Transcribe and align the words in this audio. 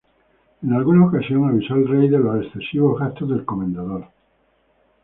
En 0.63 0.73
alguna 0.73 1.05
ocasión 1.05 1.47
avisó 1.47 1.75
al 1.75 1.87
rey 1.87 2.09
de 2.09 2.17
los 2.17 2.43
excesivos 2.43 2.99
gastos 2.99 3.29
del 3.29 3.45
comendador. 3.45 4.07